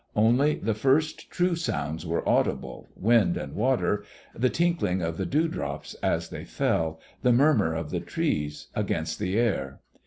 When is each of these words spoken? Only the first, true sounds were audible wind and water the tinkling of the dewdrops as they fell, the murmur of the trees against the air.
Only 0.15 0.55
the 0.55 0.73
first, 0.73 1.29
true 1.29 1.55
sounds 1.55 2.07
were 2.07 2.27
audible 2.27 2.89
wind 2.95 3.37
and 3.37 3.53
water 3.53 4.03
the 4.33 4.49
tinkling 4.49 4.99
of 5.03 5.17
the 5.17 5.27
dewdrops 5.27 5.93
as 6.01 6.29
they 6.29 6.43
fell, 6.43 6.99
the 7.21 7.31
murmur 7.31 7.75
of 7.75 7.91
the 7.91 7.99
trees 7.99 8.69
against 8.75 9.19
the 9.19 9.37
air. 9.37 9.79